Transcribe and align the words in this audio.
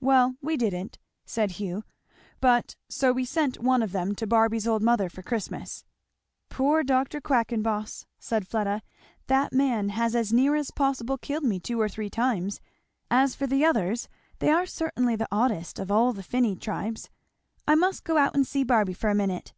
"Well, 0.00 0.34
we 0.42 0.56
didn't," 0.56 0.98
said 1.26 1.52
Hugh. 1.62 1.84
"But 2.40 2.74
so 2.88 3.12
we 3.12 3.24
sent 3.24 3.60
one 3.62 3.84
of 3.84 3.92
them 3.92 4.16
to 4.16 4.26
Barby's 4.26 4.66
old 4.66 4.82
mother 4.82 5.08
for 5.08 5.22
Christmas." 5.22 5.84
"Poor 6.48 6.82
Dr. 6.82 7.20
Quackenboss!" 7.20 8.04
said 8.18 8.48
Fleda. 8.48 8.82
"That 9.28 9.52
man 9.52 9.90
has 9.90 10.16
as 10.16 10.32
near 10.32 10.56
as 10.56 10.72
possible 10.72 11.18
killed 11.18 11.44
me 11.44 11.60
two 11.60 11.80
or 11.80 11.88
three 11.88 12.10
times. 12.10 12.60
As 13.12 13.36
for 13.36 13.46
the 13.46 13.64
others, 13.64 14.08
they 14.40 14.50
are 14.50 14.66
certainly 14.66 15.14
the 15.14 15.28
oddest 15.30 15.78
of 15.78 15.88
all 15.92 16.12
the 16.12 16.24
finny 16.24 16.56
tribes. 16.56 17.08
I 17.68 17.76
must 17.76 18.02
go 18.02 18.16
out 18.16 18.34
and 18.34 18.44
see 18.44 18.64
Barby 18.64 18.92
for 18.92 19.08
a 19.08 19.14
minute." 19.14 19.54